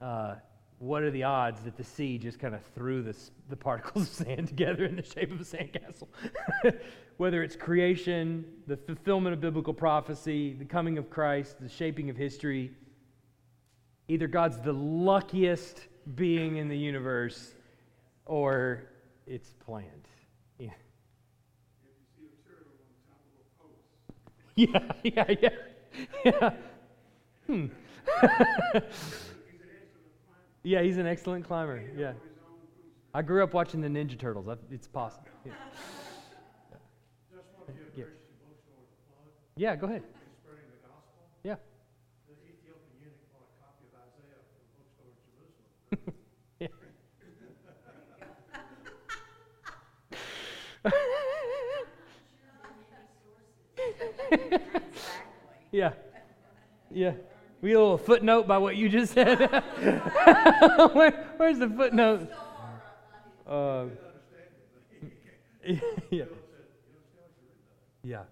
[0.00, 0.34] uh,
[0.78, 4.26] what are the odds that the sea just kind of threw this, the particles of
[4.26, 6.08] sand together in the shape of a sandcastle?
[7.16, 12.16] Whether it's creation, the fulfillment of biblical prophecy, the coming of Christ, the shaping of
[12.16, 12.72] history,
[14.08, 15.86] either God's the luckiest
[16.16, 17.52] being in the universe
[18.26, 18.84] or
[19.26, 20.08] it's planned.
[20.58, 20.70] Yeah.
[24.56, 25.48] Yeah, yeah,
[26.24, 26.50] yeah.
[27.46, 27.66] Hmm.
[30.62, 31.82] yeah, he's an excellent climber.
[31.96, 32.12] Yeah.
[33.12, 34.48] I grew up watching the Ninja Turtles.
[34.70, 35.28] It's possible.
[35.44, 35.52] Yeah.
[39.56, 40.02] Yeah, go ahead.
[41.42, 41.56] Yeah.
[42.26, 46.14] The Ethiopian eunuch bought a copy of Isaiah from the bookstore in Jerusalem.
[55.72, 55.92] yeah.
[56.90, 57.12] Yeah.
[57.60, 59.38] We a little footnote by what you just said.
[60.92, 62.30] Where, where's the footnote?
[63.46, 63.86] Uh,
[66.10, 66.24] yeah.
[68.02, 68.24] Yeah.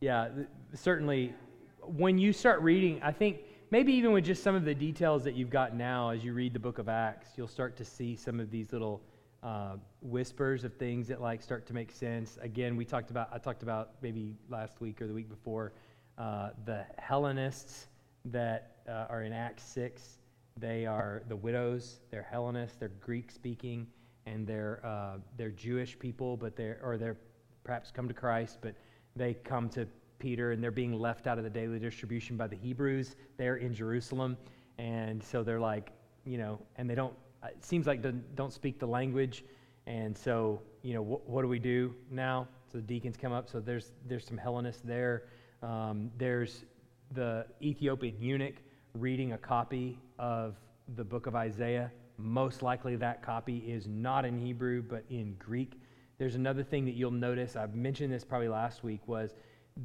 [0.00, 0.28] Yeah.
[0.74, 1.34] Certainly,
[1.82, 3.40] when you start reading, I think
[3.70, 6.52] maybe even with just some of the details that you've got now as you read
[6.52, 9.02] the book of Acts, you'll start to see some of these little
[9.42, 12.38] uh, whispers of things that like start to make sense.
[12.42, 15.72] Again, we talked about I talked about maybe last week or the week before
[16.16, 17.86] uh, the Hellenists
[18.26, 20.18] that uh, are in Acts six.
[20.56, 22.00] They are the widows.
[22.10, 22.76] They're Hellenists.
[22.78, 23.86] They're Greek speaking,
[24.26, 27.16] and they're uh, they're Jewish people, but they're or they're
[27.64, 28.74] perhaps come to Christ, but
[29.18, 29.86] they come to
[30.18, 33.16] Peter and they're being left out of the daily distribution by the Hebrews.
[33.36, 34.36] They're in Jerusalem,
[34.78, 35.92] and so they're like
[36.24, 37.14] you know, and they don't
[37.44, 39.44] it seems like they don't speak the language.
[39.86, 42.48] And so, you know, wh- what do we do now?
[42.70, 43.48] So the deacons come up.
[43.48, 45.24] So there's, there's some Hellenists there.
[45.62, 46.64] Um, there's
[47.12, 48.56] the Ethiopian eunuch
[48.94, 50.56] reading a copy of
[50.96, 51.90] the book of Isaiah.
[52.18, 55.80] Most likely that copy is not in Hebrew, but in Greek.
[56.18, 57.54] There's another thing that you'll notice.
[57.54, 59.34] I've mentioned this probably last week was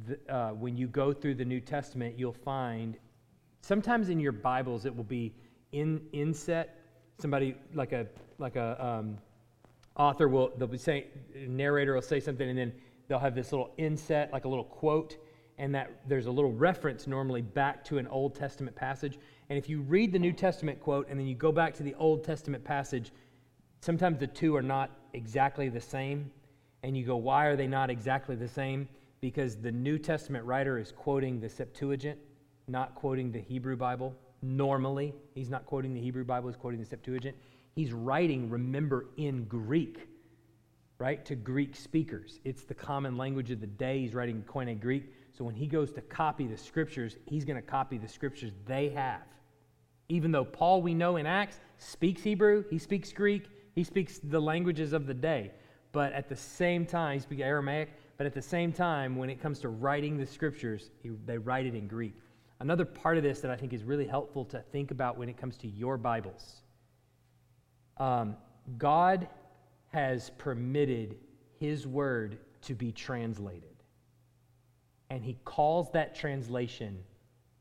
[0.06, 2.96] the, uh, when you go through the New Testament, you'll find
[3.60, 5.34] sometimes in your Bibles it will be
[5.72, 6.80] in inset
[7.18, 8.06] somebody like a
[8.38, 9.18] like a um,
[9.96, 11.04] author will they'll be saying
[11.48, 12.72] narrator will say something and then
[13.08, 15.16] they'll have this little inset like a little quote
[15.58, 19.18] and that there's a little reference normally back to an old testament passage
[19.48, 21.94] and if you read the new testament quote and then you go back to the
[21.94, 23.12] old testament passage
[23.80, 26.30] sometimes the two are not exactly the same
[26.82, 28.88] and you go why are they not exactly the same
[29.20, 32.18] because the new testament writer is quoting the septuagint
[32.68, 35.14] not quoting the hebrew bible normally.
[35.34, 37.36] He's not quoting the Hebrew Bible, he's quoting the Septuagint.
[37.74, 40.08] He's writing, remember, in Greek,
[40.98, 42.38] right, to Greek speakers.
[42.44, 44.00] It's the common language of the day.
[44.00, 45.12] He's writing Koine Greek.
[45.36, 48.90] So when he goes to copy the scriptures, he's going to copy the scriptures they
[48.90, 49.22] have.
[50.08, 54.40] Even though Paul, we know in Acts, speaks Hebrew, he speaks Greek, he speaks the
[54.40, 55.52] languages of the day.
[55.92, 59.40] But at the same time, he speaks Aramaic, but at the same time, when it
[59.40, 62.14] comes to writing the scriptures, he, they write it in Greek.
[62.60, 65.36] Another part of this that I think is really helpful to think about when it
[65.36, 66.62] comes to your Bibles
[67.98, 68.36] um,
[68.78, 69.28] God
[69.92, 71.16] has permitted
[71.58, 73.76] His Word to be translated,
[75.10, 76.98] and He calls that translation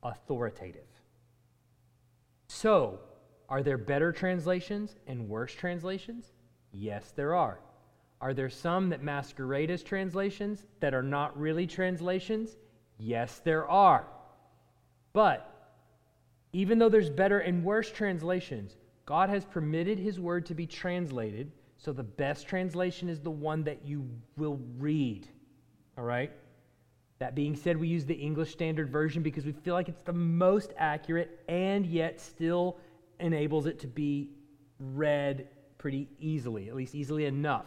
[0.02, 0.82] authoritative.
[2.48, 3.00] So,
[3.54, 6.32] are there better translations and worse translations?
[6.72, 7.60] Yes, there are.
[8.20, 12.58] Are there some that masquerade as translations that are not really translations?
[12.98, 14.08] Yes, there are.
[15.14, 15.48] But
[16.52, 18.76] even though there's better and worse translations,
[19.06, 23.66] God has permitted His word to be translated, so the best translation is the one
[23.66, 25.28] that you will read.
[25.96, 26.32] All right?
[27.20, 30.12] That being said, we use the English Standard Version because we feel like it's the
[30.12, 32.80] most accurate and yet still
[33.20, 34.30] enables it to be
[34.80, 35.48] read
[35.78, 37.66] pretty easily, at least easily enough,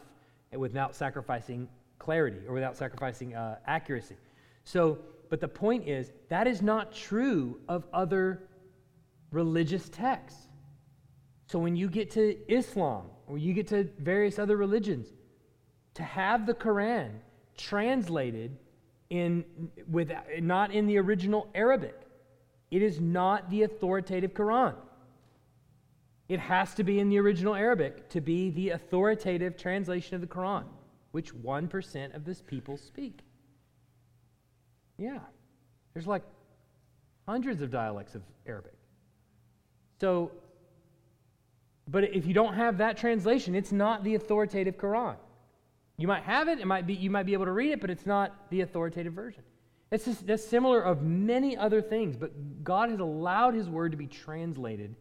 [0.52, 1.68] without sacrificing
[1.98, 4.16] clarity or without sacrificing uh, accuracy.
[4.64, 8.48] So, but the point is, that is not true of other
[9.30, 10.48] religious texts.
[11.46, 15.08] So when you get to Islam or you get to various other religions,
[15.94, 17.10] to have the Quran
[17.56, 18.56] translated
[19.08, 19.44] in
[19.90, 21.94] with not in the original Arabic,
[22.70, 24.74] it is not the authoritative Quran.
[26.28, 30.26] It has to be in the original Arabic to be the authoritative translation of the
[30.26, 30.64] Quran,
[31.12, 33.20] which 1% of this people speak.
[34.98, 35.20] Yeah.
[35.94, 36.22] There's like
[37.28, 38.74] hundreds of dialects of Arabic.
[40.00, 40.32] So,
[41.88, 45.16] but if you don't have that translation, it's not the authoritative Quran.
[45.96, 47.88] You might have it, it might be, you might be able to read it, but
[47.88, 49.42] it's not the authoritative version.
[49.90, 53.96] It's just, that's similar of many other things, but God has allowed His word to
[53.96, 54.96] be translated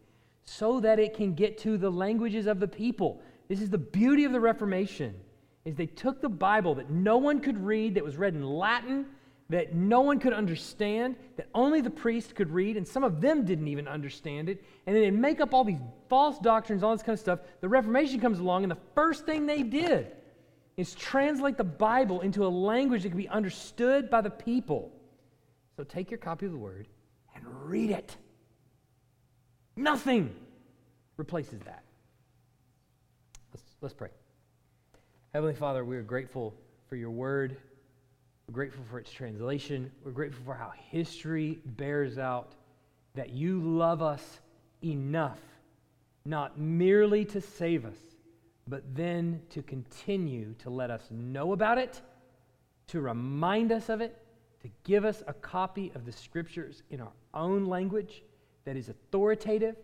[0.45, 3.21] so that it can get to the languages of the people.
[3.47, 5.13] This is the beauty of the Reformation,
[5.65, 9.05] is they took the Bible that no one could read, that was read in Latin,
[9.49, 13.45] that no one could understand, that only the priest could read, and some of them
[13.45, 15.79] didn't even understand it, and then they make up all these
[16.09, 17.39] false doctrines, all this kind of stuff.
[17.61, 20.07] The Reformation comes along, and the first thing they did
[20.77, 24.91] is translate the Bible into a language that can be understood by the people.
[25.77, 26.87] So take your copy of the Word
[27.35, 28.17] and read it.
[29.75, 30.33] Nothing
[31.17, 31.83] replaces that.
[33.53, 34.09] Let's, let's pray.
[35.33, 36.53] Heavenly Father, we are grateful
[36.87, 37.57] for your Word.
[38.47, 39.91] We're grateful for its translation.
[40.03, 42.53] We're grateful for how history bears out
[43.15, 44.39] that you love us
[44.83, 45.39] enough,
[46.25, 47.97] not merely to save us
[48.67, 52.01] but then to continue to let us know about it,
[52.87, 54.17] to remind us of it,
[54.61, 58.23] to give us a copy of the scriptures in our own language
[58.65, 59.75] that is authoritative,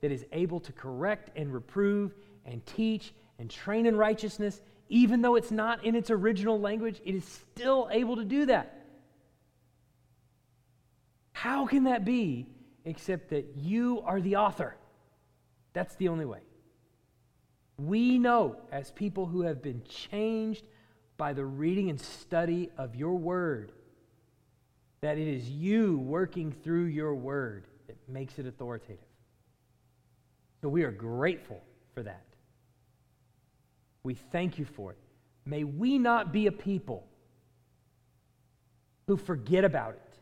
[0.00, 2.14] that is able to correct and reprove
[2.44, 7.14] and teach and train in righteousness, even though it's not in its original language, it
[7.14, 8.86] is still able to do that.
[11.32, 12.46] How can that be
[12.84, 14.76] except that you are the author?
[15.72, 16.40] That's the only way.
[17.78, 20.64] We know, as people who have been changed
[21.16, 23.72] by the reading and study of your word,
[25.00, 27.66] that it is you working through your word
[28.10, 28.98] makes it authoritative.
[30.60, 31.62] So we are grateful
[31.94, 32.24] for that.
[34.02, 34.98] We thank you for it.
[35.44, 37.06] May we not be a people
[39.06, 40.18] who forget about it,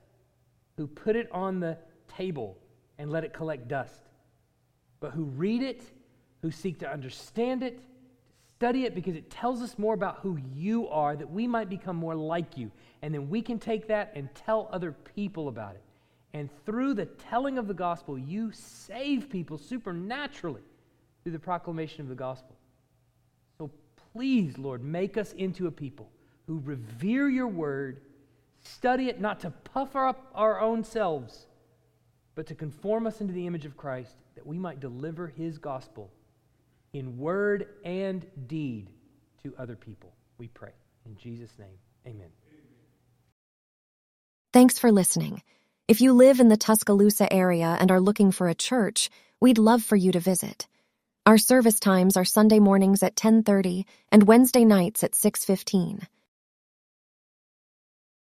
[0.76, 1.76] who put it on the
[2.06, 2.56] table
[2.98, 4.00] and let it collect dust,
[5.00, 5.82] but who read it
[6.42, 7.80] who seek to understand it,
[8.56, 11.96] study it, because it tells us more about who you are, that we might become
[11.96, 12.70] more like you.
[13.02, 15.82] And then we can take that and tell other people about it.
[16.34, 20.62] And through the telling of the gospel, you save people supernaturally
[21.22, 22.56] through the proclamation of the gospel.
[23.56, 23.70] So
[24.12, 26.10] please, Lord, make us into a people
[26.46, 28.00] who revere your word,
[28.62, 31.46] study it not to puff up our own selves,
[32.34, 36.10] but to conform us into the image of Christ, that we might deliver his gospel
[36.92, 38.90] in word and deed
[39.42, 40.12] to other people.
[40.38, 40.72] We pray.
[41.04, 42.28] In Jesus' name, amen.
[44.52, 45.42] Thanks for listening.
[45.88, 49.08] If you live in the Tuscaloosa area and are looking for a church,
[49.40, 50.68] we'd love for you to visit.
[51.24, 56.06] Our service times are Sunday mornings at 10:30 and Wednesday nights at 6:15.